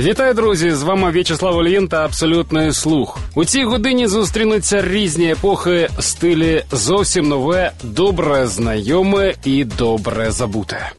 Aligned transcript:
Вітаю, 0.00 0.34
друзі! 0.34 0.70
З 0.70 0.82
вами 0.82 1.10
В'ячеслав 1.10 1.56
Олєн 1.56 1.88
та 1.88 2.04
абсолютний 2.04 2.72
слух. 2.72 3.18
У 3.34 3.44
цій 3.44 3.64
годині 3.64 4.06
зустрінуться 4.06 4.82
різні 4.82 5.30
епохи, 5.30 5.88
стилі 5.98 6.64
зовсім 6.72 7.28
нове, 7.28 7.72
добре 7.82 8.46
знайоме 8.46 9.34
і 9.44 9.64
добре 9.64 10.30
забуте. 10.30 10.90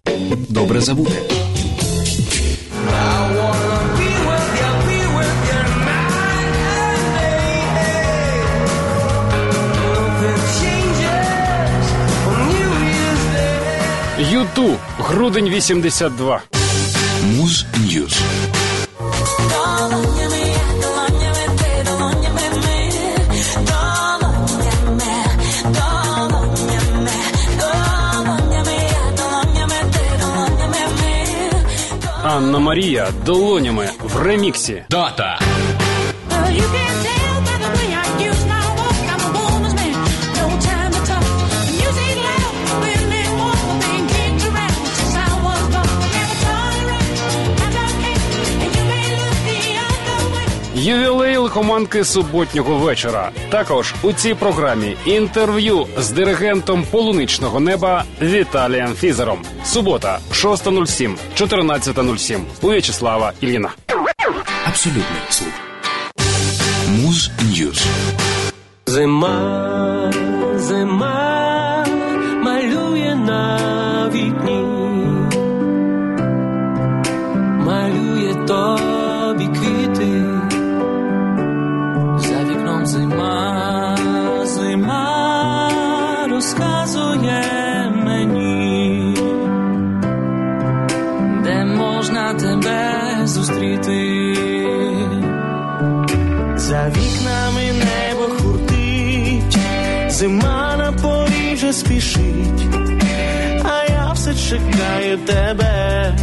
Добре 0.49 0.81
забуте. 0.81 1.15
Юту, 14.31 14.75
грудень 14.99 15.49
82. 15.49 16.41
Муз 17.23 17.65
Ньюз. 17.85 18.21
Анна 32.41 32.59
Марія 32.59 33.07
долонями 33.25 33.89
в 34.03 34.21
реміксі. 34.21 34.83
Дата. 34.89 35.39
Ювілей 50.75 51.30
лихоманки 51.41 52.05
суботнього 52.05 52.75
вечора. 52.77 53.31
Також 53.49 53.93
у 54.01 54.13
цій 54.13 54.33
програмі 54.33 54.95
інтерв'ю 55.05 55.87
з 55.97 56.09
диригентом 56.09 56.83
полуничного 56.91 57.59
неба 57.59 58.03
Віталієм 58.21 58.93
Фізером. 58.93 59.41
Субота, 59.65 60.19
6.07, 60.31 61.15
14.07. 61.37 62.39
У 62.61 62.69
В'ячеслава 62.69 63.33
Ільїна. 63.41 63.69
Абсолютний 64.67 65.03
слух. 65.29 65.53
Муз 66.89 67.31
Ньюз. 67.41 67.85
Зима, 68.85 70.11
зима 70.57 71.40
чекаю 104.51 105.17
тебе, 105.19 106.13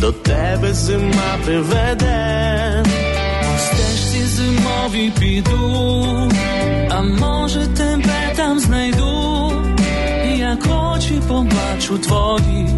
до 0.00 0.12
тебе 0.12 0.72
зима 0.72 1.38
приведе. 1.44 2.82
По 3.42 3.58
стежці 3.58 4.26
зимові 4.26 5.12
піду, 5.20 6.30
а 6.90 7.02
може 7.02 7.66
тебе 7.66 8.32
там 8.36 8.60
знайду, 8.60 9.52
як 10.38 10.58
очі 10.66 11.20
побачу 11.28 11.98
твої, 11.98 12.68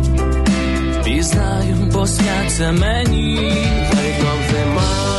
пізнаю, 1.04 1.76
бо 1.92 2.06
сняться 2.06 2.72
мені, 2.72 3.52
за 3.92 4.02
вікном 4.02 4.38
зима 4.50 5.16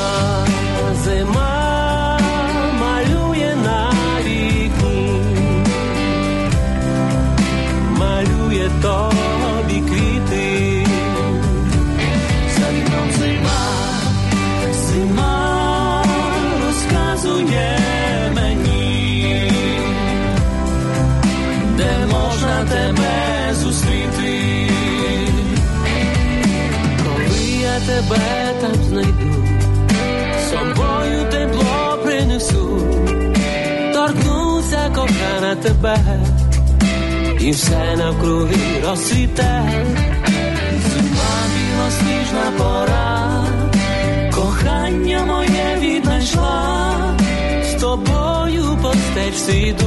зима 1.04 1.67
по 49.48 49.87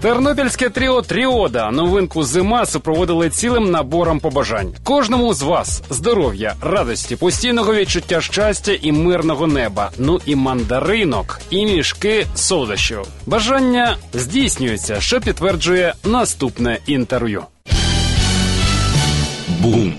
Тернопільське 0.00 0.70
тріо 0.70 1.02
Тріода 1.02 1.70
новинку 1.70 2.22
зима 2.22 2.66
супроводили 2.66 3.30
цілим 3.30 3.70
набором 3.70 4.20
побажань. 4.20 4.74
Кожному 4.84 5.34
з 5.34 5.42
вас 5.42 5.82
здоров'я, 5.90 6.54
радості, 6.62 7.16
постійного 7.16 7.74
відчуття 7.74 8.20
щастя 8.20 8.72
і 8.82 8.92
мирного 8.92 9.46
неба. 9.46 9.90
Ну 9.98 10.20
і 10.26 10.36
мандаринок, 10.36 11.40
і 11.50 11.66
мішки 11.66 12.26
солодощів. 12.34 13.00
Бажання 13.26 13.96
здійснюються, 14.12 15.00
що 15.00 15.20
підтверджує 15.20 15.94
наступне 16.04 16.78
інтерв'ю. 16.86 17.42
Бум! 19.60 19.94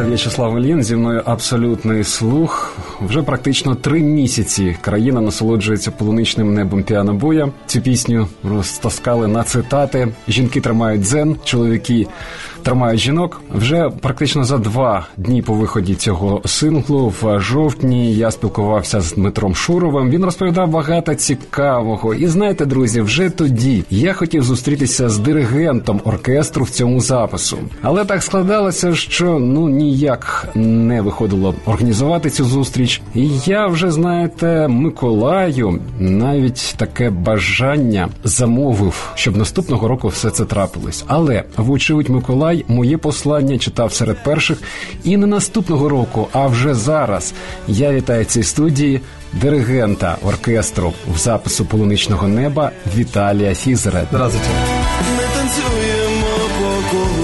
Це 0.00 0.06
В'ячеслав 0.06 0.58
Ільїн, 0.58 0.82
зі 0.82 0.96
мною 0.96 1.22
абсолютний 1.24 2.04
слух. 2.04 2.76
Вже 3.00 3.22
практично 3.22 3.74
три 3.74 4.00
місяці 4.00 4.76
країна 4.80 5.20
насолоджується 5.20 5.90
полуничним 5.90 6.54
небом 6.54 6.82
піанобоя. 6.82 7.48
Цю 7.66 7.80
пісню 7.80 8.28
розтаскали 8.44 9.28
на 9.28 9.44
цитати. 9.44 10.08
Жінки 10.28 10.60
тримають 10.60 11.02
дзен, 11.02 11.36
чоловіки 11.44 12.06
тримають 12.62 13.00
жінок. 13.00 13.40
Вже 13.54 13.90
практично 14.00 14.44
за 14.44 14.58
два 14.58 15.06
дні 15.16 15.42
по 15.42 15.54
виході 15.54 15.94
цього 15.94 16.42
синглу 16.44 17.14
в 17.20 17.40
жовтні 17.40 18.14
я 18.14 18.30
спілкувався 18.30 19.00
з 19.00 19.12
Дмитром 19.12 19.54
Шуровим. 19.54 20.10
Він 20.10 20.24
розповідав 20.24 20.68
багато 20.68 21.14
цікавого. 21.14 22.14
І 22.14 22.26
знаєте, 22.26 22.66
друзі, 22.66 23.00
вже 23.00 23.30
тоді 23.30 23.84
я 23.90 24.12
хотів 24.12 24.42
зустрітися 24.42 25.08
з 25.08 25.18
диригентом 25.18 26.00
оркестру 26.04 26.64
в 26.64 26.70
цьому 26.70 27.00
запису. 27.00 27.58
Але 27.82 28.04
так 28.04 28.22
складалося, 28.22 28.94
що 28.94 29.38
ну 29.38 29.68
ніяк 29.68 30.48
не 30.54 31.02
виходило 31.02 31.54
організувати 31.66 32.30
цю 32.30 32.44
зустріч. 32.44 33.02
І 33.14 33.30
я 33.46 33.66
вже 33.66 33.90
знаєте, 33.90 34.68
Миколаю 34.68 35.78
навіть 35.98 36.74
таке 36.76 37.10
бажання 37.10 38.08
замовив, 38.24 39.10
щоб 39.14 39.36
наступного 39.36 39.88
року 39.88 40.08
все 40.08 40.30
це 40.30 40.44
трапилось. 40.44 41.04
Але 41.06 41.42
вочевидь, 41.56 42.08
Миколай 42.08 42.49
моє 42.68 42.98
послання 42.98 43.58
читав 43.58 43.92
серед 43.92 44.24
перших, 44.24 44.58
і 45.04 45.16
не 45.16 45.26
наступного 45.26 45.88
року, 45.88 46.28
а 46.32 46.46
вже 46.46 46.74
зараз 46.74 47.34
я 47.68 47.92
вітаю 47.92 48.24
цій 48.24 48.42
студії 48.42 49.00
диригента 49.32 50.16
оркестру 50.22 50.92
в 51.14 51.18
запису 51.18 51.64
полуничного 51.64 52.28
неба 52.28 52.70
Віталія 52.96 53.54
Фізера. 53.54 54.02
Здравствуйте. 54.10 54.48
Ми 55.16 55.24
танцюємо 55.36 56.26
по 56.58 56.96
колу, 56.96 57.19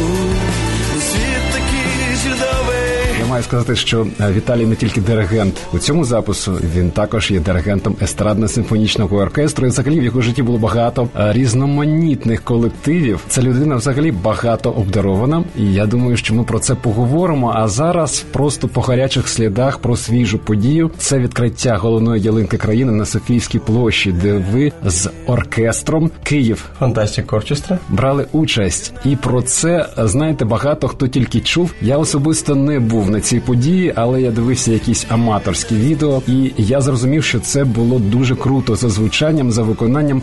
маю 3.37 3.45
сказати, 3.45 3.77
що 3.77 4.07
е, 4.21 4.33
Віталій 4.33 4.67
не 4.67 4.77
тільки 4.77 5.01
диригент 5.01 5.55
у 5.73 5.79
цьому 5.79 6.05
запису, 6.05 6.59
він 6.77 6.91
також 6.91 7.31
є 7.31 7.41
диригентом 7.41 7.97
естрадно-симфонічного 8.03 9.15
оркестру. 9.15 9.67
І 9.67 9.69
взагалі 9.71 10.01
в 10.01 10.03
його 10.03 10.21
житті 10.21 10.43
було 10.43 10.59
багато 10.59 11.09
е, 11.17 11.33
різноманітних 11.33 12.43
колективів. 12.43 13.21
Ця 13.29 13.43
людина 13.43 13.77
взагалі 13.77 14.13
багато 14.13 14.71
обдарована. 14.71 15.45
І 15.57 15.73
я 15.73 15.87
думаю, 15.87 16.17
що 16.17 16.35
ми 16.35 16.45
про 16.45 16.59
це 16.59 16.75
поговоримо. 16.75 17.53
А 17.57 17.69
зараз 17.69 18.25
просто 18.33 18.69
по 18.69 18.81
гарячих 18.81 19.29
слідах 19.29 19.79
про 19.79 19.97
свіжу 19.97 20.39
подію. 20.39 20.91
Це 20.99 21.19
відкриття 21.19 21.77
головної 21.77 22.23
ялинки 22.23 22.57
країни 22.57 22.93
на 22.93 23.05
Софійській 23.05 23.59
площі, 23.59 24.13
де 24.13 24.33
ви 24.53 24.73
з 24.85 25.11
оркестром 25.27 26.11
Київ 26.23 26.65
Фантастик 26.79 27.33
Орчестра. 27.33 27.79
брали 27.89 28.27
участь, 28.33 28.93
і 29.05 29.17
про 29.17 29.43
це 29.43 29.89
знаєте 29.99 30.45
багато 30.45 30.89
хто 30.89 31.09
тільки 31.09 31.41
чув. 31.41 31.73
Я 31.83 31.99
особисто 31.99 32.55
не 32.55 32.81
був 32.81 33.11
на 33.11 33.21
цій 33.26 33.40
події, 33.40 33.94
але 33.96 34.22
я 34.22 34.32
дивився 34.32 34.72
якісь 34.72 35.06
аматорські 35.10 35.76
відео, 35.76 36.22
і 36.28 36.52
я 36.58 36.82
зрозумів, 36.82 37.24
що 37.24 37.40
це 37.40 37.64
було 37.64 38.00
дуже 38.00 38.36
круто 38.36 38.76
за 38.76 38.90
звучанням, 38.90 39.52
за 39.52 39.64
виконанням. 39.64 40.22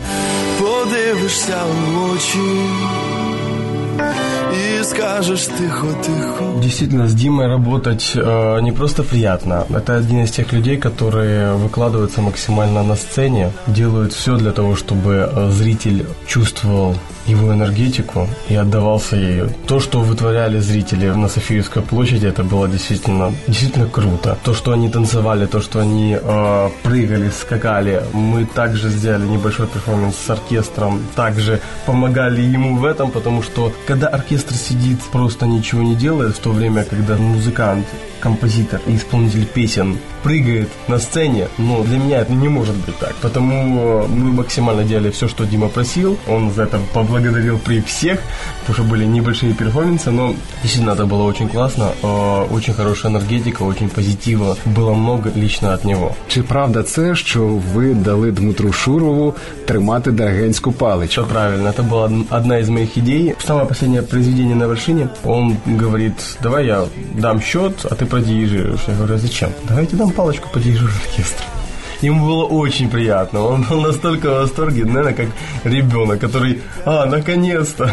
Подивишся 0.59 1.57
в 1.65 2.11
очі 2.13 2.39
і 4.53 4.83
скажеш 4.83 5.45
тихо, 5.45 5.87
тихо. 6.05 6.45
Действительно, 6.61 7.05
с 7.05 7.13
Димой 7.13 7.47
работать 7.47 8.13
э, 8.15 8.61
не 8.61 8.71
просто 8.71 9.03
приятно. 9.03 9.65
Это 9.69 9.97
один 9.97 10.23
из 10.23 10.31
тех 10.31 10.53
людей, 10.53 10.77
которые 10.77 11.55
выкладываются 11.55 12.21
максимально 12.21 12.83
на 12.83 12.95
сцене, 12.95 13.51
делают 13.67 14.13
все 14.13 14.37
для 14.37 14.51
того, 14.51 14.75
чтобы 14.75 15.13
э, 15.13 15.51
зритель 15.51 16.05
чувствовал 16.27 16.95
его 17.26 17.52
энергетику 17.52 18.28
и 18.48 18.54
отдавался 18.54 19.16
ею. 19.16 19.50
То, 19.66 19.80
что 19.80 20.00
вытворяли 20.00 20.58
зрители 20.60 21.08
на 21.08 21.28
Софийской 21.28 21.82
площади, 21.82 22.26
это 22.26 22.42
было 22.44 22.68
действительно, 22.68 23.32
действительно 23.46 23.86
круто. 23.86 24.38
То, 24.44 24.54
что 24.54 24.72
они 24.72 24.88
танцевали, 24.88 25.46
то, 25.46 25.60
что 25.60 25.80
они 25.80 26.18
э, 26.20 26.70
прыгали, 26.82 27.30
скакали. 27.30 28.02
Мы 28.12 28.44
также 28.44 28.88
сделали 28.88 29.26
небольшой 29.26 29.66
перформанс 29.66 30.16
с 30.16 30.30
оркестром, 30.30 31.00
также 31.16 31.60
помогали 31.86 32.40
ему 32.40 32.76
в 32.76 32.84
этом, 32.84 33.10
потому 33.10 33.42
что 33.42 33.72
когда 33.86 34.08
оркестр 34.08 34.54
сидит, 34.54 35.00
просто 35.12 35.46
ничего 35.46 35.82
не 35.82 35.94
делает, 35.94 36.36
в 36.36 36.40
то 36.40 36.50
время, 36.50 36.84
когда 36.84 37.16
музыкант, 37.16 37.86
композитор 38.24 38.80
и 38.88 38.96
исполнитель 38.96 39.44
песен 39.54 39.96
прыгает 40.22 40.68
на 40.88 40.98
сцене, 40.98 41.46
но 41.58 41.82
для 41.84 41.98
меня 41.98 42.16
это 42.22 42.32
не 42.32 42.48
может 42.48 42.74
быть 42.86 42.98
так. 42.98 43.14
Потому 43.22 43.54
э, 43.78 44.06
мы 44.08 44.32
максимально 44.32 44.82
делали 44.84 45.10
все, 45.10 45.28
что 45.28 45.44
Дима 45.44 45.68
просил. 45.68 46.16
Он 46.28 46.50
за 46.56 46.62
это 46.62 46.78
поблагодарил 46.94 47.58
при 47.58 47.80
всех, 47.80 48.18
потому 48.60 48.74
что 48.74 48.82
были 48.94 49.04
небольшие 49.06 49.52
перформансы, 49.52 50.10
но 50.10 50.34
действительно 50.62 50.92
это 50.94 51.06
было 51.06 51.22
очень 51.24 51.48
классно. 51.48 51.84
э, 52.02 52.54
Очень 52.56 52.74
хорошая 52.74 53.12
энергетика, 53.12 53.64
очень 53.64 53.88
позитива. 53.88 54.56
Было 54.76 54.94
много 54.94 55.30
лично 55.36 55.72
от 55.74 55.84
него. 55.84 56.14
Чи 56.28 56.42
правда 56.42 56.82
це, 56.82 57.14
що 57.14 57.46
ви 57.74 57.94
дали 57.94 58.30
Дмитру 58.32 58.72
Шурову 58.72 59.34
тримати 59.66 60.10
диригентську 60.10 60.72
паличку? 60.72 61.22
Все 61.22 61.22
правильно, 61.32 61.68
это 61.70 61.88
была 61.90 62.04
од- 62.04 62.26
одна 62.40 62.58
из 62.58 62.68
моих 62.68 62.96
идей. 62.98 63.34
Самое 63.46 63.66
последнее 63.66 64.02
произведение 64.02 64.54
на 64.56 64.66
вершине. 64.66 65.08
Он 65.24 65.56
говорит, 65.66 66.12
давай 66.42 66.66
я 66.66 66.82
дам 67.18 67.40
счет, 67.40 67.86
а 67.90 67.94
ты 67.94 68.06
продирижируешь. 68.14 68.84
Я 68.86 68.94
говорю, 68.94 69.14
«А 69.14 69.18
зачем? 69.18 69.52
Давайте 69.64 69.96
дам 69.96 70.12
палочку, 70.12 70.48
подирижирую 70.48 70.94
оркестр. 70.94 71.42
Ему 72.04 72.26
было 72.26 72.44
очень 72.44 72.90
приятно. 72.90 73.42
Он 73.44 73.62
был 73.62 73.80
настолько 73.80 74.26
в 74.26 74.38
восторге, 74.40 74.84
наверное, 74.84 75.14
как 75.14 75.28
ребенок, 75.64 76.20
который, 76.20 76.60
а, 76.84 77.06
наконец-то. 77.06 77.90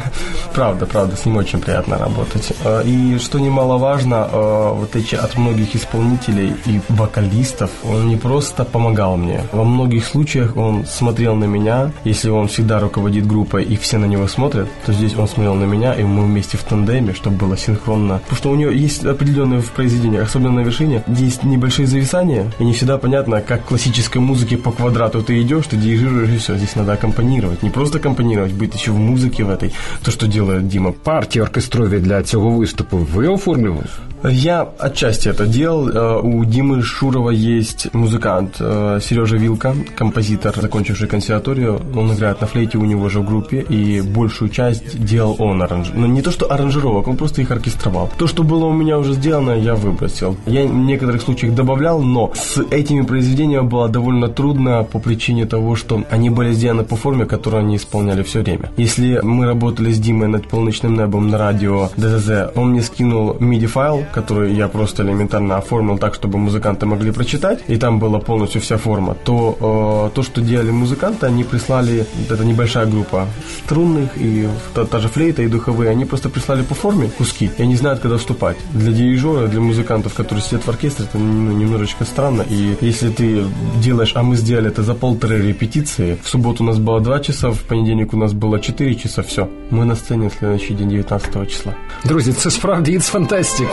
Правда, 0.54 0.86
правда, 0.86 1.16
с 1.16 1.26
ним 1.26 1.38
очень 1.38 1.60
приятно 1.60 1.98
работать. 1.98 2.52
Э, 2.66 2.84
И 2.86 3.18
что 3.20 3.40
немаловажно, 3.40 4.28
э, 4.32 4.74
вот 4.74 4.96
эти 4.96 5.16
от 5.16 5.38
многих 5.38 5.76
исполнителей 5.76 6.54
и 6.66 6.82
вокалистов, 6.90 7.70
он 7.86 8.10
не 8.10 8.18
просто 8.18 8.66
помогал 8.66 9.16
мне. 9.16 9.44
Во 9.54 9.64
многих 9.64 10.06
случаях 10.06 10.58
он 10.58 10.86
смотрел 10.86 11.36
на 11.36 11.46
меня. 11.46 11.92
Если 12.04 12.30
он 12.30 12.48
всегда 12.48 12.80
руководит 12.80 13.26
группой 13.26 13.64
и 13.64 13.78
все 13.78 13.98
на 13.98 14.06
него 14.06 14.28
смотрят, 14.28 14.68
то 14.86 14.92
здесь 14.94 15.16
он 15.16 15.28
смотрел 15.28 15.56
на 15.56 15.64
меня, 15.66 15.94
и 15.94 16.04
мы 16.04 16.26
вместе 16.26 16.58
в 16.58 16.64
тандеме, 16.64 17.14
чтобы 17.14 17.38
было 17.38 17.58
синхронно. 17.58 18.20
Потому 18.20 18.38
что 18.38 18.52
у 18.52 18.56
него 18.56 18.72
есть 18.72 19.06
определенные 19.06 19.62
в 19.62 19.72
произведениях, 19.72 20.28
особенно 20.28 20.56
на 20.56 20.66
вершине, 20.66 21.02
есть 21.08 21.44
небольшие 21.44 21.88
зависания, 21.88 22.52
и 22.60 22.66
не 22.66 22.74
всегда 22.74 22.98
понятно, 22.98 23.42
как 23.42 23.72
в 23.72 23.76
классической 24.01 24.23
музыке 24.23 24.57
по 24.57 24.73
квадрату 24.73 25.23
ты 25.23 25.43
идешь, 25.43 25.67
ты 25.67 25.77
дирижируешь, 25.77 26.31
и 26.31 26.39
все. 26.39 26.57
Здесь 26.57 26.77
надо 26.77 26.95
аккомпанировать. 26.95 27.63
Не 27.63 27.69
просто 27.69 27.99
аккомпанировать, 27.99 28.53
быть 28.53 28.75
еще 28.75 28.91
в 28.91 28.99
музыке 28.99 29.45
в 29.45 29.51
этой. 29.51 29.73
То, 30.03 30.11
что 30.11 30.27
делает 30.27 30.67
Дима. 30.69 30.93
Партії 31.03 31.43
оркестрові 31.43 31.99
для 31.99 32.23
цього 32.23 32.51
виступу 32.51 32.97
ви 32.97 33.29
оформлювали? 33.29 33.85
Я 34.25 34.67
отчасти 34.79 35.29
это 35.29 35.47
делал. 35.47 35.89
Э, 35.89 36.21
У 36.23 36.45
Димы 36.45 36.83
Шурова 36.83 37.31
есть 37.31 37.95
музыкант 37.95 38.57
э, 38.61 38.99
Сережа 39.03 39.37
Вилка, 39.37 39.75
композитор, 39.95 40.55
закончивший 40.61 41.07
консерваторию. 41.09 41.81
Он 41.95 42.13
играет 42.13 42.41
на 42.41 42.47
флейте 42.47 42.79
у 42.79 42.85
него 42.85 43.09
же 43.09 43.21
в 43.21 43.27
группе, 43.27 43.61
и 43.61 44.01
большую 44.01 44.49
часть 44.51 45.05
делал 45.05 45.37
он 45.39 45.63
аранж... 45.63 45.93
Ну, 45.95 46.07
не 46.07 46.23
то, 46.23 46.31
что 46.31 46.51
аранжировок, 46.51 47.09
он 47.09 47.17
просто 47.17 47.43
их 47.43 47.51
оркестровал. 47.51 48.11
То, 48.17 48.27
что 48.27 48.43
было 48.43 48.65
у 48.65 48.73
меня 48.73 48.99
уже 48.99 49.13
сделано, 49.13 49.51
я 49.51 49.75
выбросил. 49.75 50.37
Я 50.47 50.67
в 50.67 50.75
некоторых 50.75 51.23
случаях 51.23 51.55
добавлял, 51.55 52.03
но 52.03 52.33
с 52.35 52.61
этими 52.71 53.03
произведениями 53.03 53.69
было 53.69 53.89
довольно 53.92 54.28
трудно 54.28 54.84
по 54.84 55.00
причине 55.00 55.46
того, 55.46 55.76
что 55.76 56.04
они 56.10 56.30
были 56.30 56.54
сделаны 56.54 56.84
по 56.84 56.96
форме, 56.96 57.26
которую 57.26 57.62
они 57.62 57.76
исполняли 57.76 58.24
все 58.24 58.42
время. 58.42 58.72
Если 58.78 59.20
мы 59.22 59.46
работали 59.46 59.92
с 59.92 60.00
Димой 60.00 60.28
над 60.28 60.48
полночным 60.48 60.96
небом 60.96 61.30
на 61.30 61.38
радио 61.38 61.90
ДЗЗ, 61.98 62.52
он 62.56 62.72
мне 62.72 62.82
скинул 62.82 63.32
MIDI-файл, 63.34 64.06
который 64.14 64.54
я 64.54 64.68
просто 64.68 65.04
элементарно 65.04 65.58
оформил 65.58 65.98
так, 65.98 66.16
чтобы 66.16 66.38
музыканты 66.38 66.86
могли 66.86 67.12
прочитать, 67.12 67.60
и 67.68 67.78
там 67.78 68.00
была 68.00 68.20
полностью 68.20 68.62
вся 68.62 68.78
форма, 68.78 69.16
то 69.24 70.10
э, 70.12 70.16
то, 70.16 70.24
что 70.24 70.42
делали 70.42 70.72
музыканты, 70.72 71.26
они 71.26 71.44
прислали, 71.44 72.06
вот 72.20 72.32
эта 72.32 72.46
небольшая 72.46 72.86
группа 72.86 73.28
струнных 73.66 74.10
и 74.18 74.48
та, 74.74 74.86
та 74.86 75.00
же 75.00 75.08
флейта 75.08 75.42
и 75.42 75.48
духовые, 75.48 75.90
они 75.90 76.06
просто 76.06 76.30
прислали 76.30 76.64
по 76.64 76.76
форме 76.76 77.10
куски, 77.18 77.50
и 77.58 77.64
они 77.64 77.76
знают, 77.76 78.00
когда 78.00 78.18
вступать. 78.18 78.58
Для 78.74 78.92
дирижера, 78.92 79.48
для 79.48 79.60
музыкантов, 79.60 80.14
которые 80.14 80.44
сидят 80.44 80.64
в 80.64 80.70
оркестре, 80.70 81.06
это 81.06 81.18
ну, 81.18 81.52
немножечко 81.52 82.06
странно, 82.06 82.44
и 82.50 82.76
если 82.82 83.10
ты 83.10 83.44
делаешь, 83.83 84.13
а 84.15 84.23
мы 84.23 84.37
сделали 84.37 84.69
это 84.69 84.83
за 84.83 84.95
полторы 84.95 85.49
репетиции. 85.49 86.17
В 86.23 86.29
субботу 86.29 86.65
у 86.65 86.67
нас 86.67 86.79
было 86.79 87.01
2 87.01 87.21
часа, 87.21 87.51
в 87.51 87.59
понедельник 87.61 88.15
у 88.15 88.17
нас 88.17 88.33
было 88.33 88.61
4 88.61 88.95
часа, 88.95 89.23
все. 89.23 89.49
Мы 89.71 89.85
на 89.85 89.97
сцене 89.97 90.29
в 90.29 90.33
следующий 90.39 90.75
день, 90.75 90.89
19 90.89 91.51
числа. 91.51 91.73
Друзі, 92.05 92.33
це 92.33 92.51
справді 92.51 92.99
it's 92.99 93.13
fantastic. 93.13 93.67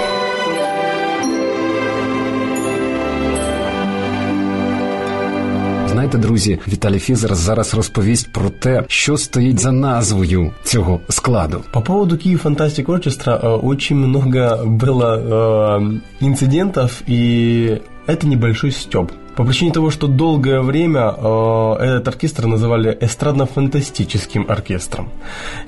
Знаєте, 6.03 6.17
друзі, 6.17 6.59
Віталій 6.67 6.99
Фізер 6.99 7.35
зараз 7.35 7.73
розповість 7.73 8.31
про 8.31 8.49
те, 8.49 8.83
що 8.87 9.17
стоїть 9.17 9.59
за 9.59 9.71
назвою 9.71 10.51
цього 10.63 10.99
складу. 11.09 11.63
По 11.71 11.81
поводу 11.81 12.17
Киев 12.17 12.39
Фантастик 12.39 12.89
Оркестра 12.89 13.39
э, 13.43 13.59
очень 13.63 13.97
много 13.97 14.63
было 14.65 15.17
э, 15.17 15.99
инцидентов, 16.21 17.01
и 17.09 17.81
это 18.07 18.27
небольшой 18.27 18.71
стёб. 18.71 19.11
По 19.38 19.44
причине 19.44 19.70
того, 19.70 19.92
что 19.92 20.08
долгое 20.08 20.62
время 20.62 21.14
э, 21.16 21.74
этот 21.80 22.08
оркестр 22.08 22.46
называли 22.46 22.98
эстрадно-фантастическим 23.00 24.50
оркестром. 24.50 25.10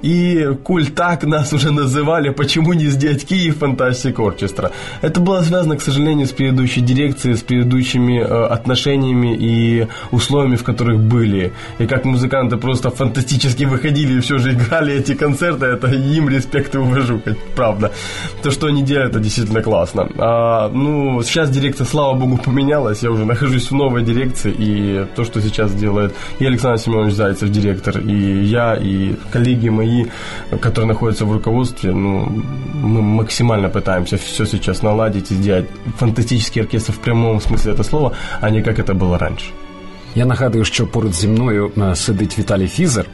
И 0.03 0.57
коль 0.65 0.89
так 0.89 1.23
нас 1.23 1.53
уже 1.53 1.71
называли, 1.71 2.31
почему 2.31 2.73
не 2.73 2.87
сделать 2.87 3.25
Киев 3.25 3.59
Фантастик 3.59 4.19
Оркестра? 4.19 4.73
Это 5.03 5.21
было 5.21 5.41
связано, 5.43 5.77
к 5.77 5.83
сожалению, 5.83 6.27
с 6.27 6.33
предыдущей 6.33 6.81
дирекцией, 6.81 7.37
с 7.37 7.43
предыдущими 7.43 8.19
э, 8.19 8.25
отношениями 8.25 9.37
и 9.39 9.87
условиями, 10.11 10.57
в 10.57 10.65
которых 10.65 10.99
были. 10.99 11.53
И 11.79 11.87
как 11.87 12.05
музыканты 12.05 12.57
просто 12.57 12.91
фантастически 12.91 13.67
выходили 13.67 14.15
и 14.15 14.21
все 14.21 14.39
же 14.39 14.55
играли 14.55 14.95
эти 14.95 15.15
концерты, 15.15 15.67
это 15.67 15.87
им 15.87 16.29
респект 16.29 16.75
и 16.75 16.79
уважу, 16.79 17.23
правда. 17.55 17.93
То, 18.43 18.51
что 18.51 18.67
они 18.67 18.83
делают, 18.83 19.13
это 19.13 19.21
действительно 19.21 19.63
классно. 19.63 20.09
А, 20.19 20.69
ну, 20.71 21.23
сейчас 21.23 21.51
дирекция, 21.51 21.87
слава 21.87 22.15
богу, 22.19 22.37
поменялась, 22.37 23.05
я 23.05 23.13
уже 23.13 23.25
нахожусь 23.25 23.60
в 23.60 23.72
новой 23.72 24.04
дирекции, 24.04 24.54
и 24.58 25.06
то, 25.16 25.24
что 25.26 25.42
сейчас 25.42 25.74
делает 25.74 26.16
и 26.40 26.46
Александр 26.46 26.80
Семенович 26.80 27.14
Зайцев, 27.14 27.50
директор, 27.50 28.00
и 28.00 28.44
я, 28.46 28.76
и 28.76 29.16
коллеги 29.32 29.70
мои, 29.70 30.06
которые 30.62 30.88
находятся 30.88 31.26
в 31.26 31.32
руководстве, 31.32 31.92
ну, 31.92 32.44
мы 32.74 33.02
максимально 33.02 33.70
пытаемся 33.70 34.18
все 34.18 34.46
сейчас 34.46 34.84
наладить 34.84 35.32
и 35.32 35.36
сделать 35.36 35.66
фантастический 35.98 36.62
оркестр 36.62 36.94
в 36.94 37.00
прямом 37.00 37.42
смысле 37.42 37.74
этого 37.74 37.84
слова, 37.84 38.14
а 38.42 38.50
не 38.50 38.62
как 38.62 38.80
это 38.80 38.94
было 38.94 39.18
раньше. 39.18 39.46
Я 40.16 40.26
нагадую, 40.26 40.66
що 40.66 40.88
поруч 40.88 41.14
зі 41.14 41.28
мною 41.28 41.72
е, 41.78 41.96
сидить 41.96 42.40
Віталій 42.40 42.68
Фізер. 42.68 43.06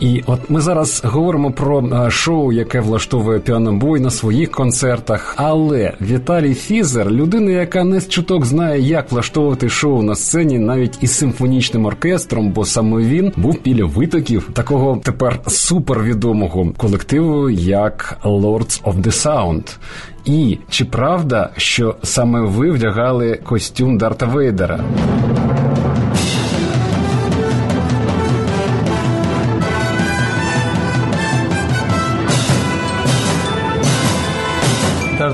І 0.00 0.22
от 0.26 0.50
ми 0.50 0.60
зараз 0.60 1.02
говоримо 1.04 1.50
про 1.50 1.80
е, 1.80 2.10
шоу, 2.10 2.52
яке 2.52 2.80
влаштовує 2.80 3.38
піанобой 3.38 4.00
на 4.00 4.10
своїх 4.10 4.50
концертах. 4.50 5.34
Але 5.36 5.92
Віталій 6.00 6.54
Фізер 6.54 7.10
людина, 7.10 7.50
яка 7.50 7.84
не 7.84 8.00
з 8.00 8.08
чуток 8.08 8.44
знає, 8.44 8.80
як 8.80 9.12
влаштовувати 9.12 9.68
шоу 9.68 10.02
на 10.02 10.14
сцені, 10.14 10.58
навіть 10.58 10.98
із 11.00 11.12
симфонічним 11.12 11.84
оркестром, 11.84 12.50
бо 12.52 12.64
саме 12.64 13.02
він 13.02 13.32
був 13.36 13.58
біля 13.64 13.84
витоків 13.84 14.50
такого 14.52 15.00
тепер 15.04 15.40
супервідомого 15.46 16.72
колективу, 16.76 17.50
як 17.50 18.18
Lords 18.24 18.82
of 18.82 19.02
the 19.02 19.26
Sound. 19.26 19.76
І 20.24 20.58
чи 20.70 20.84
правда, 20.84 21.50
що 21.56 21.96
саме 22.02 22.40
ви 22.40 22.70
вдягали 22.70 23.40
костюм 23.44 23.98
Дарта 23.98 24.26
Вейдера? 24.26 24.80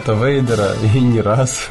Дарта 0.07 0.25
Вейдера 0.25 0.69
и 0.95 1.01
не 1.01 1.21
раз. 1.21 1.69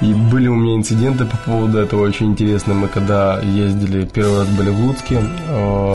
И 0.00 0.12
были 0.12 0.48
у 0.48 0.54
меня 0.54 0.76
инциденты 0.76 1.24
по 1.24 1.36
поводу 1.38 1.78
этого 1.78 2.02
очень 2.02 2.26
интересно. 2.26 2.74
Мы 2.74 2.88
когда 2.88 3.40
ездили, 3.40 4.04
первый 4.06 4.38
раз 4.40 4.48
были 4.48 4.70
в 4.70 4.78
Луцке, 4.80 5.20
э, 5.48 5.94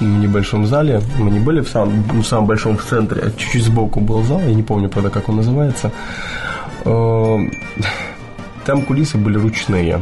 в 0.00 0.02
небольшом 0.04 0.66
зале. 0.66 1.00
Мы 1.18 1.30
не 1.30 1.40
были 1.40 1.60
в 1.60 1.68
самом, 1.68 2.02
в 2.22 2.24
самом 2.24 2.46
большом 2.46 2.76
в 2.76 2.84
центре, 2.84 3.22
а 3.22 3.30
чуть-чуть 3.30 3.64
сбоку 3.64 4.00
был 4.00 4.22
зал, 4.22 4.40
я 4.40 4.54
не 4.54 4.62
помню, 4.62 4.88
правда, 4.88 5.10
как 5.10 5.28
он 5.28 5.36
называется. 5.36 5.90
Э, 6.84 7.38
Там 8.64 8.82
кулисы 8.82 9.18
были 9.18 9.36
ручные. 9.38 10.00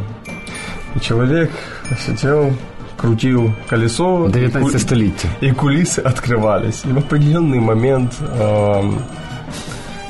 И 0.95 0.99
человек 0.99 1.51
сидел, 2.05 2.51
крутил 2.97 3.51
колесо. 3.67 4.27
и 4.27 4.31
19 4.31 4.71
ку- 4.73 4.79
століття. 4.79 5.27
и 5.41 5.51
кулисы 5.51 5.99
открывались. 6.01 6.83
И 6.85 6.93
в 6.93 6.97
определенный 6.97 7.59
момент 7.59 8.13
эм, 8.39 8.99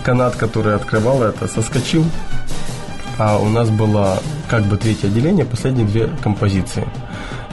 канат, 0.03 0.35
который 0.35 0.75
открывал 0.75 1.23
это, 1.23 1.47
соскочил. 1.47 2.05
А 3.17 3.37
у 3.37 3.49
нас 3.49 3.69
было 3.69 4.19
как 4.49 4.63
бы 4.63 4.77
третье 4.77 5.07
отделение, 5.07 5.45
последние 5.45 5.85
две 5.85 6.09
композиции. 6.23 6.87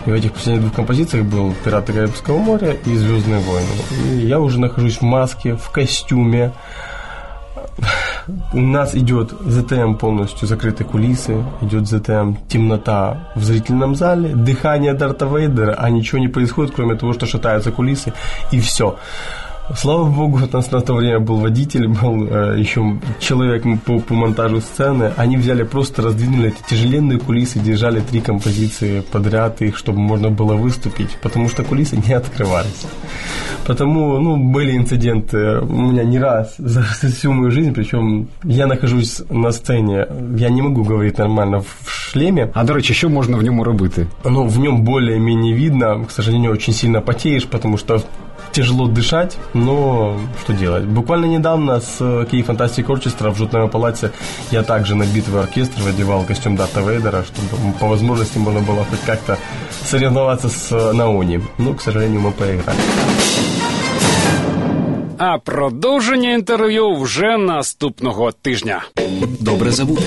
И 0.07 0.11
в 0.11 0.15
этих 0.15 0.33
последних 0.33 0.62
двух 0.62 0.75
композициях 0.75 1.25
был 1.25 1.53
«Пираты 1.65 1.93
Карибского 1.93 2.38
моря» 2.38 2.76
и 2.85 2.97
«Звездные 2.97 3.41
войны». 3.41 3.67
И 4.05 4.26
я 4.26 4.38
уже 4.38 4.61
нахожусь 4.61 4.99
в 4.99 5.03
маске, 5.03 5.57
в 5.57 5.71
костюме. 5.71 6.53
У 8.53 8.61
нас 8.61 8.95
идет 8.95 9.33
ЗТМ 9.45 9.95
полностью 9.95 10.47
закрыты 10.47 10.85
кулисы, 10.85 11.45
идет 11.61 11.88
ЗТМ 11.88 12.35
темнота 12.49 13.33
в 13.35 13.43
зрительном 13.45 13.97
зале, 13.97 14.35
дыхание 14.35 14.95
Дарта 14.95 15.26
Вейдера, 15.26 15.75
а 15.76 15.91
ничего 15.91 16.19
не 16.19 16.29
происходит, 16.29 16.75
кроме 16.75 16.95
того, 16.95 17.12
что 17.12 17.26
шатаются 17.26 17.73
кулисы, 17.73 18.12
и 18.53 18.61
все. 18.61 18.97
Слава 19.75 20.04
богу, 20.04 20.38
у 20.38 20.56
нас 20.56 20.70
на 20.70 20.80
то 20.80 20.94
время 20.94 21.18
был 21.18 21.38
водитель, 21.38 21.88
был 21.88 22.28
э, 22.28 22.56
еще 22.58 22.99
человек 23.18 23.64
по, 23.85 23.99
по 23.99 24.14
монтажу 24.14 24.61
сцены. 24.61 25.12
Они 25.16 25.37
взяли, 25.37 25.64
просто 25.64 26.02
раздвинули 26.02 26.49
эти 26.49 26.70
тяжеленные 26.70 27.18
кулисы, 27.18 27.58
держали 27.58 28.00
три 28.00 28.20
композиции 28.20 29.02
подряд, 29.12 29.61
их, 29.62 29.76
чтобы 29.76 29.99
можно 29.99 30.30
было 30.30 30.54
выступить, 30.54 31.11
потому 31.20 31.49
что 31.49 31.64
кулисы 31.64 31.96
не 32.06 32.14
открывались. 32.14 32.87
Потому, 33.66 34.20
ну, 34.20 34.37
были 34.37 34.76
инциденты 34.76 35.58
у 35.58 35.82
меня 35.90 36.04
не 36.04 36.20
раз 36.20 36.54
за 36.58 36.82
всю 36.82 37.32
мою 37.32 37.50
жизнь, 37.50 37.75
причем 37.75 38.28
я 38.44 38.66
нахожусь 38.68 39.23
на 39.30 39.50
сцене, 39.50 40.06
я 40.37 40.49
не 40.49 40.62
могу 40.62 40.85
говорить 40.85 41.18
нормально 41.18 41.58
в 41.61 41.90
шлеме, 41.90 42.50
А 42.54 42.64
до 42.64 42.75
речі, 42.75 42.94
що 42.94 43.08
можна 43.08 43.37
в 43.37 43.42
ньому 43.42 43.64
робити? 43.64 44.06
но 44.25 44.44
в 44.44 44.58
нем 44.58 44.82
более-менее 44.82 45.54
видно. 45.54 46.04
К 46.08 46.11
сожалению, 46.12 46.52
очень 46.52 46.75
сильно 46.75 47.00
потеешь, 47.00 47.44
потому 47.46 47.78
что 47.78 48.00
тяжело 48.51 48.88
дышать, 48.88 49.38
но 49.53 50.20
что 50.43 50.53
делать? 50.53 50.84
Буквально 50.84 51.25
недавно 51.25 51.79
с 51.79 51.98
э, 52.00 52.25
Киев 52.29 52.46
Фантастик 52.46 52.89
Оркестра 52.89 53.31
в 53.31 53.38
Жутном 53.38 53.70
палаце 53.70 54.12
я 54.51 54.63
также 54.63 54.96
на 54.96 55.05
битвы 55.05 55.39
оркестр 55.39 55.81
надевал 55.84 56.24
костюм 56.24 56.55
Дарта 56.55 56.81
Вейдера, 56.81 57.24
чтобы 57.24 57.74
по 57.79 57.88
возможности 57.88 58.38
можно 58.38 58.62
было 58.62 58.84
хоть 58.84 59.01
как-то 59.01 59.38
соревноваться 59.86 60.50
с 60.50 60.72
э, 60.72 60.91
Наони. 60.93 61.41
Но, 61.58 61.74
к 61.74 61.81
сожалению, 61.81 62.22
мы 62.22 62.31
проиграли. 62.31 62.79
А 65.17 65.38
продовження 65.38 66.34
інтерв'ю 66.34 66.96
вже 66.96 67.38
наступного 67.38 68.31
тижня. 68.31 68.81
Добре 69.39 69.72
забути. 69.72 70.03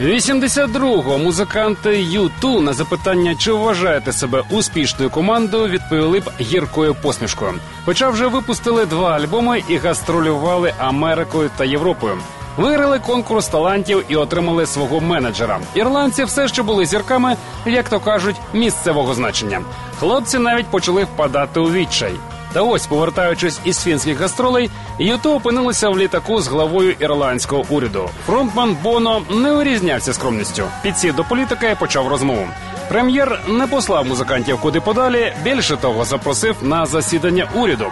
82-го 0.00 1.18
музиканти 1.18 1.88
U2 1.90 2.60
на 2.60 2.72
запитання, 2.72 3.34
чи 3.38 3.52
вважаєте 3.52 4.12
себе 4.12 4.42
успішною 4.50 5.10
командою, 5.10 5.68
відповіли 5.68 6.20
б 6.20 6.30
гіркою 6.40 6.94
посмішкою. 6.94 7.54
Хоча 7.84 8.10
вже 8.10 8.26
випустили 8.26 8.86
два 8.86 9.12
альбоми 9.12 9.62
і 9.68 9.76
гастролювали 9.76 10.74
Америкою 10.78 11.50
та 11.56 11.64
Європою. 11.64 12.18
Виграли 12.56 12.98
конкурс 12.98 13.48
талантів 13.48 14.04
і 14.08 14.16
отримали 14.16 14.66
свого 14.66 15.00
менеджера. 15.00 15.60
Ірландці 15.74 16.24
все 16.24 16.48
ще 16.48 16.62
були 16.62 16.86
зірками, 16.86 17.36
як 17.66 17.88
то 17.88 18.00
кажуть, 18.00 18.36
місцевого 18.54 19.14
значення. 19.14 19.60
Хлопці 20.00 20.38
навіть 20.38 20.66
почали 20.66 21.04
впадати 21.04 21.60
у 21.60 21.70
відчай. 21.72 22.12
Та 22.52 22.62
ось, 22.62 22.86
повертаючись 22.86 23.60
із 23.64 23.82
фінських 23.82 24.20
гастролей, 24.20 24.70
Юту 24.98 25.34
опинилися 25.34 25.88
в 25.88 25.98
літаку 25.98 26.40
з 26.40 26.48
главою 26.48 26.94
ірландського 27.00 27.64
уряду. 27.70 28.10
Фронтман 28.26 28.76
Боно 28.82 29.22
не 29.30 29.52
вирізнявся 29.52 30.12
скромністю. 30.12 30.64
Підсів 30.82 31.14
до 31.14 31.24
політика 31.24 31.70
і 31.70 31.74
почав 31.78 32.08
розмову. 32.08 32.46
Прем'єр 32.88 33.40
не 33.48 33.66
послав 33.66 34.06
музикантів 34.06 34.60
куди 34.60 34.80
подалі. 34.80 35.32
Більше 35.44 35.76
того, 35.76 36.04
запросив 36.04 36.56
на 36.62 36.86
засідання 36.86 37.48
уряду, 37.54 37.86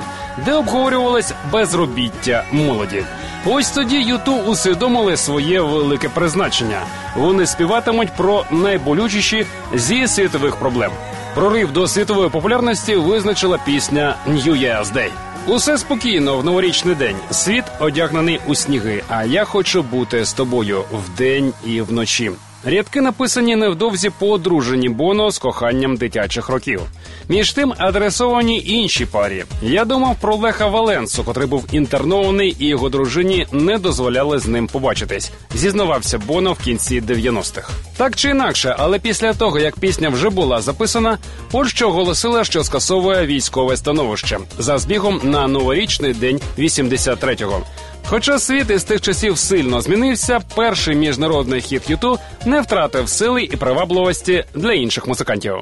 де 0.44 0.53
обговорювалось 0.55 1.33
безробіття 1.53 2.44
молоді. 2.53 3.05
Ось 3.46 3.70
тоді 3.70 3.96
Юту 3.96 4.37
усвідомили 4.37 5.16
своє 5.16 5.61
велике 5.61 6.09
призначення. 6.09 6.81
Вони 7.16 7.46
співатимуть 7.46 8.16
про 8.16 8.44
найболючіші 8.51 9.46
зі 9.75 10.09
світових 10.09 10.57
проблем. 10.57 10.90
Прорив 11.35 11.73
до 11.73 11.88
світової 11.88 12.31
популярності 12.31 12.97
визначила 12.97 13.59
пісня 13.66 14.16
«New 14.29 14.53
Year's 14.53 14.93
Day». 14.95 15.11
Усе 15.47 15.79
спокійно 15.79 16.38
в 16.38 16.45
новорічний 16.45 16.95
день. 16.95 17.16
Світ 17.31 17.64
одягнений 17.81 18.40
у 18.47 18.55
сніги. 18.55 19.03
А 19.09 19.25
я 19.25 19.45
хочу 19.45 19.83
бути 19.83 20.25
з 20.25 20.33
тобою 20.33 20.85
вдень 20.93 21.53
і 21.64 21.81
вночі. 21.81 22.31
Рядки 22.64 23.01
написані 23.01 23.57
невдовзі 23.57 24.11
по 24.18 24.31
одруженні 24.31 24.88
Боно 24.88 25.31
з 25.31 25.38
коханням 25.38 25.96
дитячих 25.96 26.49
років. 26.49 26.81
Між 27.29 27.53
тим 27.53 27.75
адресовані 27.79 28.62
іншій 28.66 29.07
парі. 29.07 29.44
Я 29.62 29.85
думав 29.85 30.16
про 30.20 30.37
Леха 30.37 30.66
Валенсу, 30.66 31.25
котрий 31.25 31.46
був 31.46 31.66
інтернований, 31.73 32.57
і 32.59 32.66
його 32.66 32.88
дружині 32.88 33.46
не 33.53 33.79
дозволяли 33.79 34.38
з 34.38 34.46
ним 34.46 34.66
побачитись. 34.66 35.33
Зізнавався 35.55 36.18
Боно 36.18 36.53
в 36.53 36.59
кінці 36.59 37.01
90-х. 37.01 37.70
Так 37.96 38.16
чи 38.16 38.29
інакше, 38.31 38.77
але 38.79 38.99
після 38.99 39.35
того 39.35 39.59
як 39.59 39.79
пісня 39.79 40.09
вже 40.09 40.31
була 40.31 40.61
записана, 40.61 41.18
Польща 41.51 41.87
оголосила, 41.87 42.44
що 42.44 42.64
скасовує 42.64 43.27
військове 43.27 43.77
становище 43.77 44.38
за 44.59 44.79
збігом 44.79 45.20
на 45.23 45.46
новорічний 45.46 46.14
день 46.14 46.40
83-го. 46.59 47.62
Хоча 48.11 48.38
світ 48.38 48.70
із 48.70 48.85
тих 48.85 49.01
часів 49.01 49.38
сильно 49.38 49.81
змінився, 49.81 50.40
перший 50.57 50.96
міжнародний 50.96 51.61
хіт 51.61 51.90
Юту 51.90 52.18
не 52.46 52.61
втратив 52.61 53.09
сили 53.09 53.42
і 53.42 53.57
привабливості 53.57 54.44
для 54.55 54.73
інших 54.73 55.07
музикантів. 55.07 55.55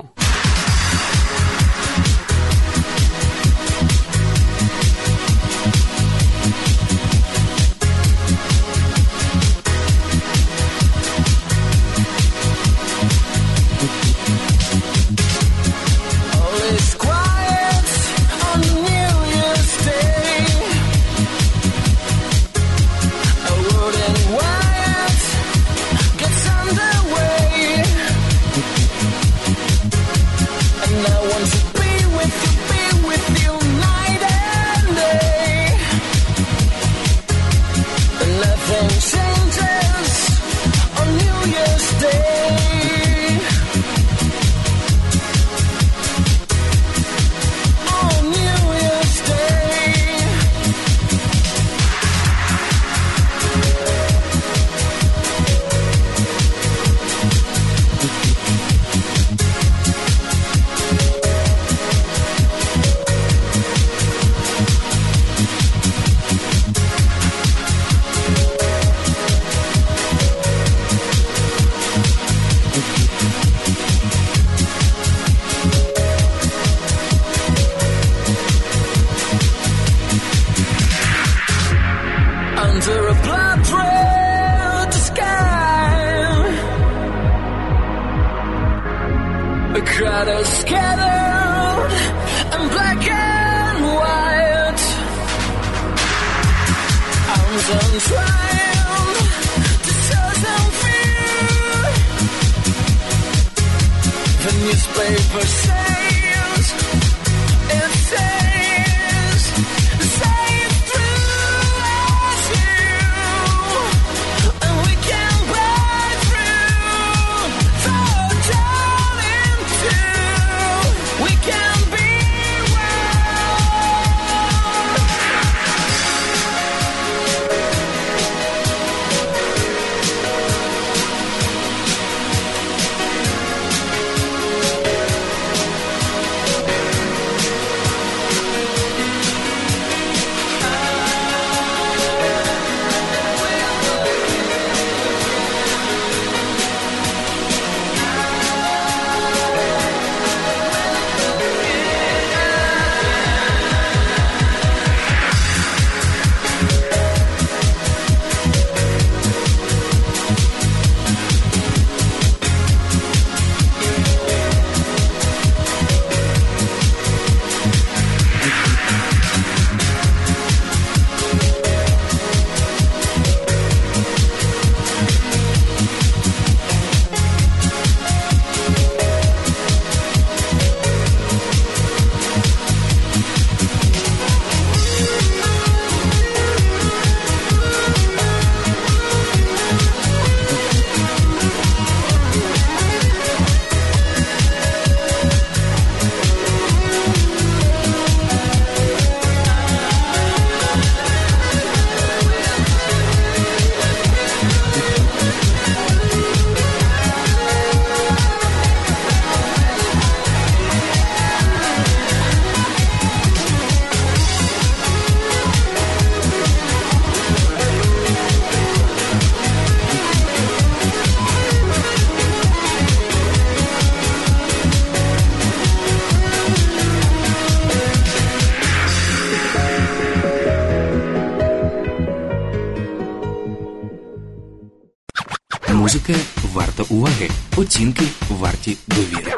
Музика 235.89 236.15
варта 236.55 236.83
уваги. 236.89 237.31
Оцінки 237.57 238.05
варті 238.29 238.77
довіри. 238.87 239.33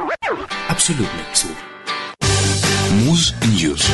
Абсолютний 0.68 1.24
слух. 1.32 1.56
Муз 2.92 3.34
Ньюз. 3.54 3.90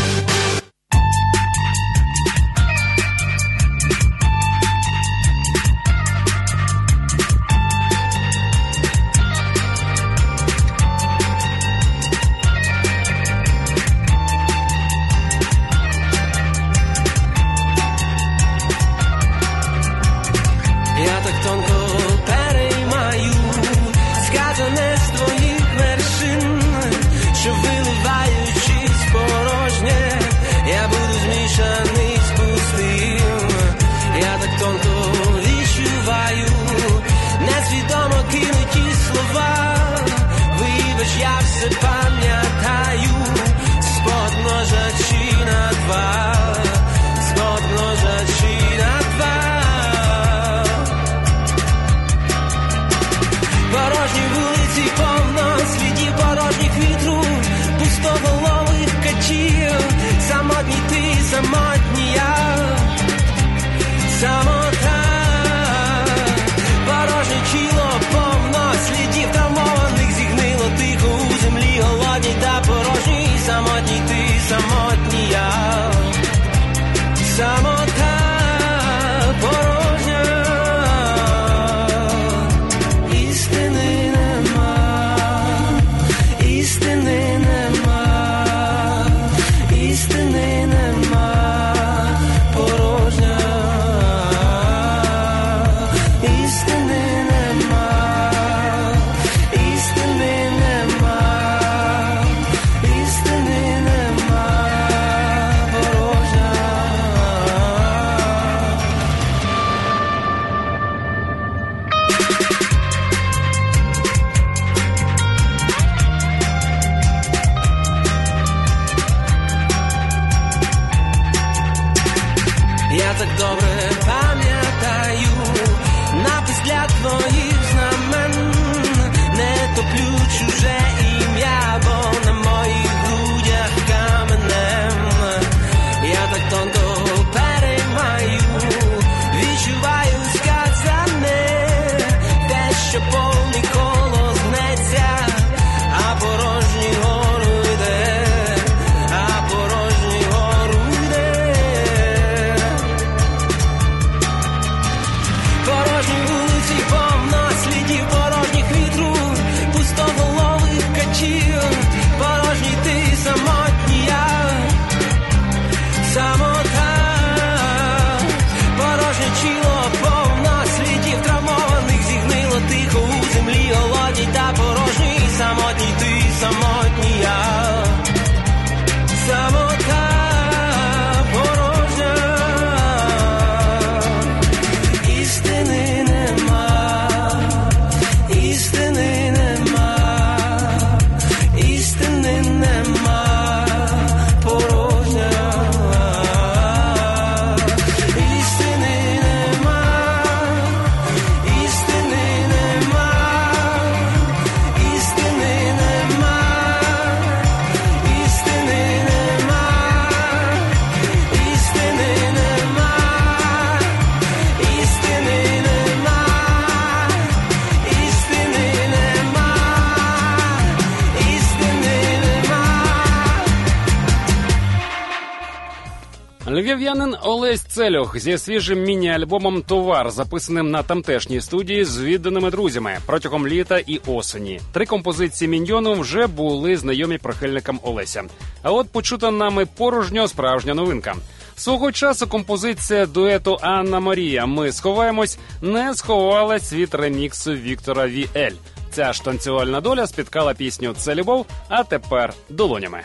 целях 227.87 228.19
зі 228.19 228.39
свіжим 228.39 228.83
міні-альбомом 228.83 229.63
Товар, 229.63 230.11
записаним 230.11 230.71
на 230.71 230.83
тамтешній 230.83 231.41
студії 231.41 231.85
з 231.85 232.03
відданими 232.03 232.51
друзями 232.51 232.99
протягом 233.07 233.47
літа 233.47 233.79
і 233.79 234.01
осені. 234.07 234.61
Три 234.73 234.87
композиції 234.87 235.49
міньйону 235.49 235.93
вже 235.93 236.27
були 236.27 236.77
знайомі 236.77 237.19
прихильникам 237.19 237.81
Олеся. 237.83 238.25
А 238.63 238.73
от 238.73 238.93
почута 238.93 239.31
нами 239.31 239.67
порожньо 239.77 240.29
справжня 240.29 240.75
новинка. 240.75 241.15
Свого 241.57 241.93
часу 241.93 242.27
композиція 242.27 243.07
дуету 243.07 243.59
Анна 243.61 244.01
Марія. 244.01 244.47
Ми 244.47 244.73
сховаємось, 244.73 245.39
не 245.63 245.95
сховалась 245.95 246.73
від 246.73 246.95
реміксу 246.95 247.53
Віктора 247.53 248.09
Віель. 248.09 248.57
Ця 248.91 249.13
ж 249.13 249.25
танцювальна 249.25 249.81
доля 249.81 250.07
спіткала 250.07 250.55
пісню 250.55 250.95
Це 250.99 251.15
любов, 251.15 251.47
а 251.69 251.85
тепер 251.85 252.35
долонями. 252.49 253.01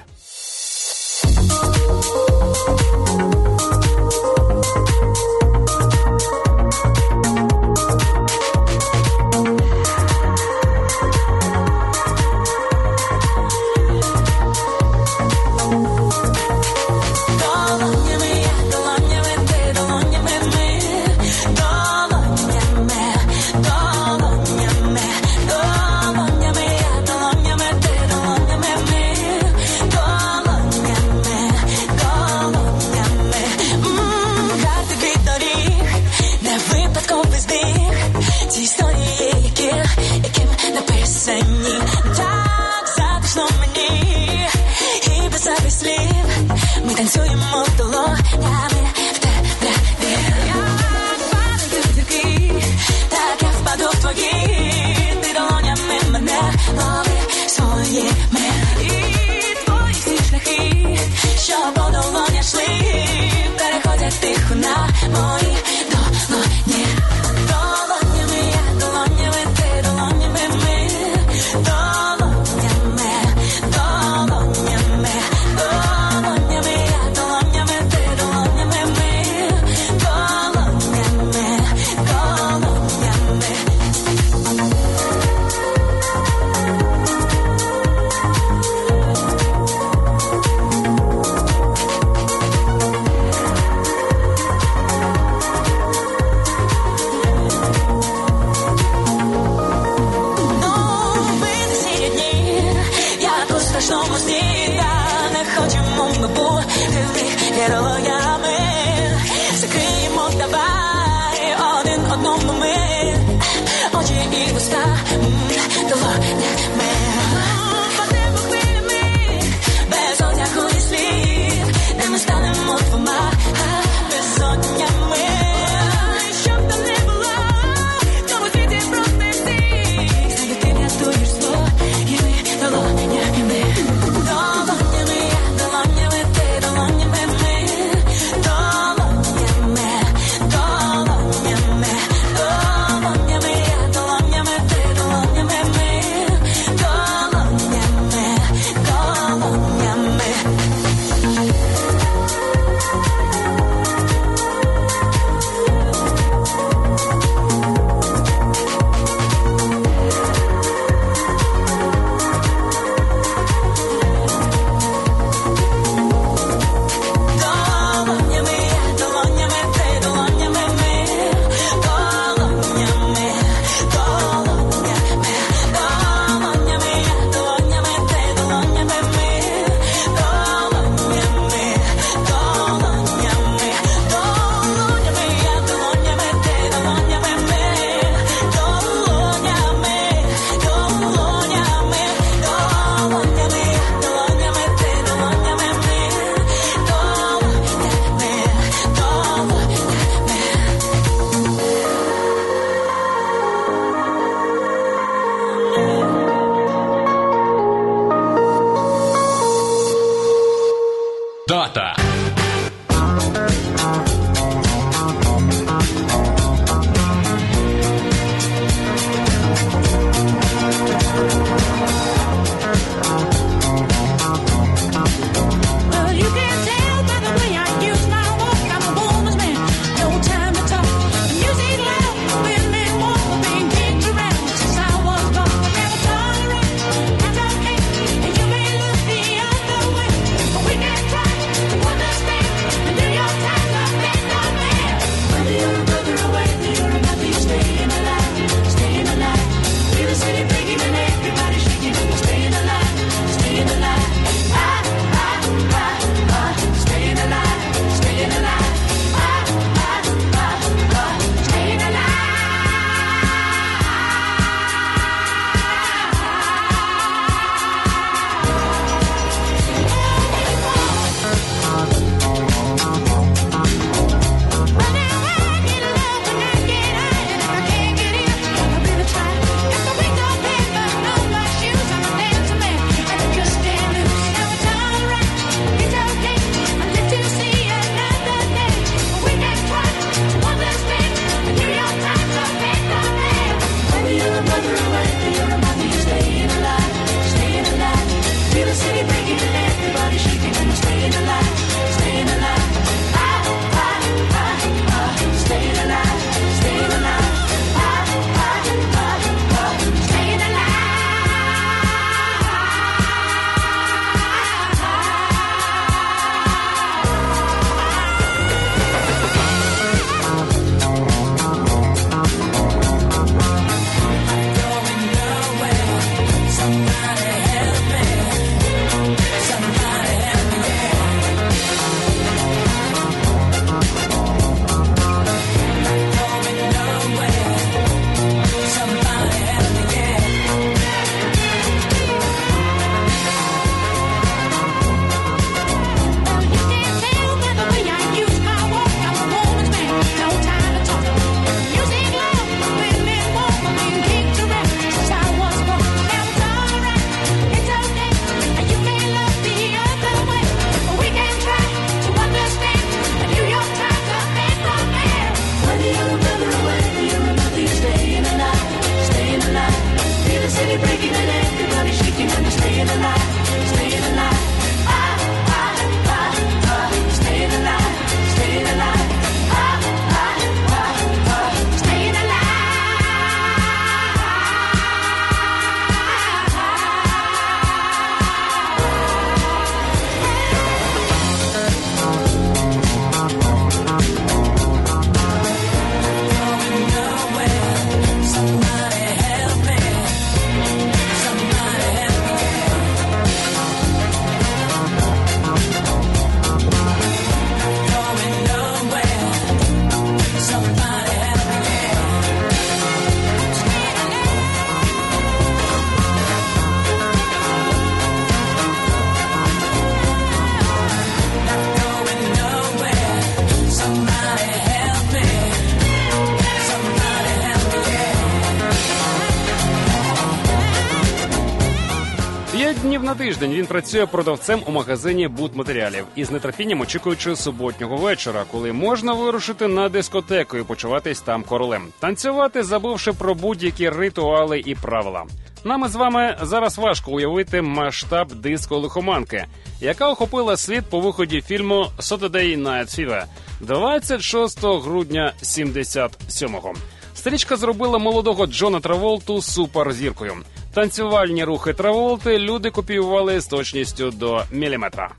Тиждень 433.42 433.58
він 433.58 433.66
працює 433.66 434.06
продавцем 434.06 434.62
у 434.66 434.72
магазині 434.72 435.28
будматеріалів 435.28 436.06
і 436.16 436.24
з 436.24 436.40
нетерпінням 436.40 436.82
очікуючи 436.82 437.36
суботнього 437.36 437.98
вечора, 437.98 438.44
коли 438.52 438.74
можна 438.74 439.14
вирушити 439.14 439.68
на 439.68 439.90
дискотеку 439.90 440.58
і 440.58 440.64
почуватись 440.64 441.22
там 441.22 441.44
королем, 441.44 441.88
танцювати, 442.00 442.64
забувши 442.64 443.14
про 443.14 443.36
будь-які 443.36 443.90
ритуали 443.90 444.60
і 444.60 444.76
правила. 444.76 445.24
Нам 445.64 445.86
із 445.86 445.96
вами 445.96 446.38
зараз 446.42 446.78
важко 446.78 447.12
уявити 447.12 447.62
масштаб 447.62 448.34
диско 448.34 448.78
лихоманки, 448.78 449.46
яка 449.80 450.10
охопила 450.10 450.58
світ 450.58 450.86
по 450.90 451.00
виході 451.00 451.42
фільму 451.42 451.88
Saturday 452.00 452.64
Night 452.64 453.00
Fever 453.00 453.24
26 453.60 454.64
грудня 454.64 455.34
77-го. 455.44 456.74
Стрічка 457.16 457.56
зробила 457.56 457.98
молодого 457.98 458.48
Джона 458.48 458.80
Траволту 458.80 459.42
суперзіркою. 459.42 460.34
Танцювальні 460.74 461.44
рухи 461.44 461.74
Траволти 461.74 462.40
люди 462.40 462.72
копіювали 462.72 463.40
з 463.42 463.48
точністю 463.48 464.12
до 464.12 464.44
міліметра. 464.52 465.12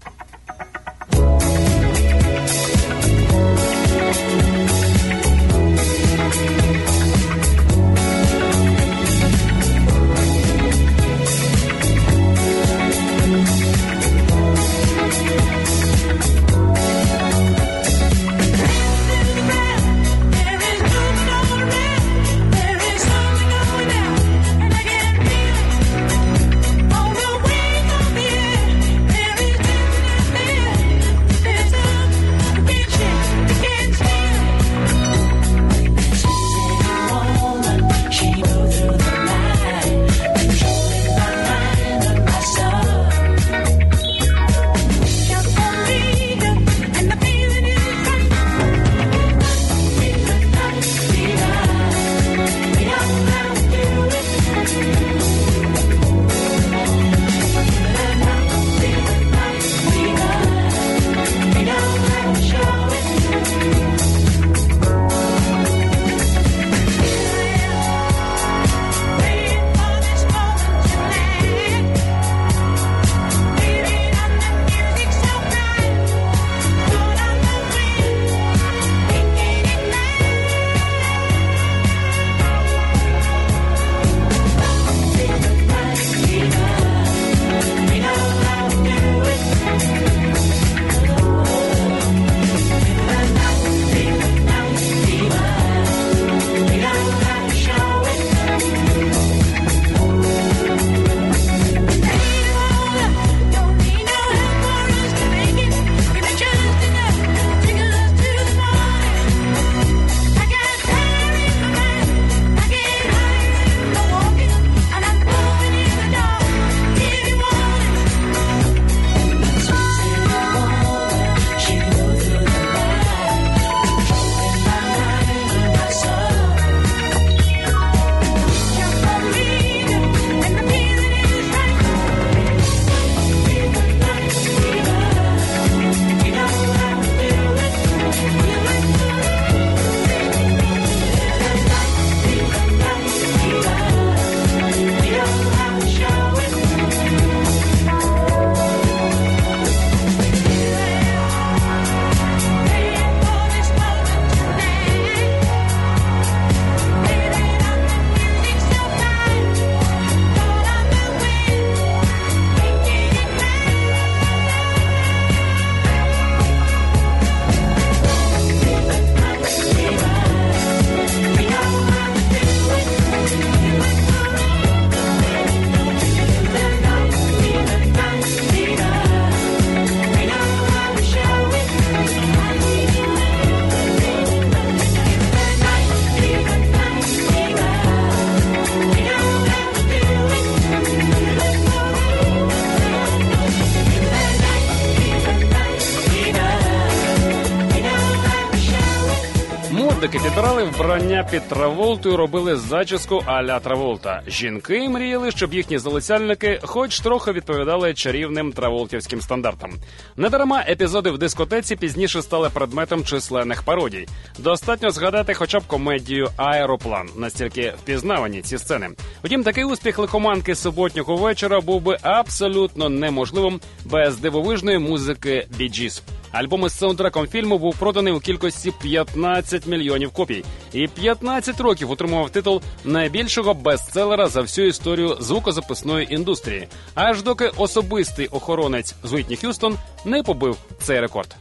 Модники 200.62 200.82
вбрання 200.82 201.28
під 201.30 201.48
Траволту 201.48 202.12
і 202.12 202.16
робили 202.16 202.56
зачіску 202.56 203.22
а-ля 203.26 203.60
Траволта. 203.60 204.22
Жінки 204.26 204.88
мріяли, 204.88 205.30
щоб 205.30 205.54
їхні 205.54 205.78
залицяльники 205.78 206.60
хоч 206.62 207.00
трохи 207.00 207.32
відповідали 207.32 207.94
чарівним 207.94 208.52
траволтівським 208.52 209.20
стандартам. 209.20 209.72
Недарма 210.16 210.64
епізоди 210.68 211.10
в 211.10 211.18
дискотеці 211.18 211.76
пізніше 211.76 212.22
стали 212.22 212.50
предметом 212.50 213.04
численних 213.04 213.62
пародій. 213.62 214.08
Достатньо 214.38 214.90
згадати 214.90 215.34
хоча 215.34 215.58
б 215.58 215.66
комедію 215.66 216.28
Аероплан. 216.36 217.08
Настільки 217.16 217.72
впізнавані 217.82 218.42
ці 218.42 218.58
сцени. 218.58 218.88
Втім, 219.24 219.44
такий 219.44 219.64
успіх 219.64 219.98
лихоманки 219.98 220.54
суботнього 220.54 221.16
вечора 221.16 221.60
був 221.60 221.82
би 221.82 221.96
абсолютно 222.02 222.88
неможливим 222.88 223.60
без 223.84 224.18
дивовижної 224.18 224.78
музики 224.78 225.46
Біджіс. 225.58 226.02
Альбом 226.32 226.66
із 226.66 226.78
саундтреком 226.78 227.26
фільму 227.26 227.58
був 227.58 227.76
проданий 227.78 228.12
у 228.12 228.20
кількості 228.20 228.72
15 228.82 229.66
мільйонів 229.66 230.10
копій, 230.10 230.44
і 230.72 230.88
15 230.88 231.60
років 231.60 231.90
отримував 231.90 232.30
титул 232.30 232.62
найбільшого 232.84 233.54
бестселера 233.54 234.28
за 234.28 234.40
всю 234.40 234.66
історію 234.66 235.16
звукозаписної 235.20 236.14
індустрії, 236.14 236.68
аж 236.94 237.22
доки 237.22 237.50
особистий 237.56 238.26
охоронець 238.26 238.94
Вітні 239.04 239.36
Х'юстон 239.36 239.76
не 240.04 240.22
побив 240.22 240.56
цей 240.82 241.00
рекорд. 241.00 241.36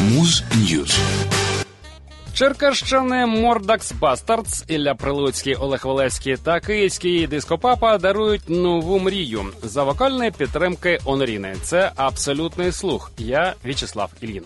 Муз 0.00 0.42
News. 0.54 0.98
Черкащани 2.34 3.26
Mordax 3.26 3.92
Bastards, 3.92 4.64
Ілля 4.68 4.94
Прилуцький, 4.94 5.54
Олег 5.54 5.86
Валевський 5.86 6.36
та 6.36 6.60
київський 6.60 7.26
дископапа 7.26 7.98
дарують 7.98 8.48
нову 8.48 8.98
мрію 8.98 9.44
за 9.62 9.84
вокальної 9.84 10.30
підтримки 10.30 10.98
Оноріни. 11.04 11.56
Це 11.62 11.92
абсолютний 11.96 12.72
слух. 12.72 13.12
Я 13.18 13.54
В'ячеслав 13.64 14.10
Ільїн. 14.20 14.44